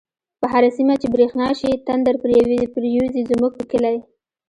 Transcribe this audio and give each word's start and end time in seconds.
په 0.39 0.45
هر 0.53 0.63
سيمه 0.77 0.95
چی 1.01 1.07
بريښنا 1.13 1.49
شی، 1.59 1.71
تندر 1.87 2.15
پر 2.79 2.83
يوزی 2.95 3.21
زموږ 3.31 3.51
په 3.59 3.63
کلی 3.71 3.97